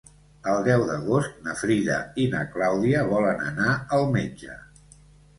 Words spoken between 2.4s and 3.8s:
Clàudia volen anar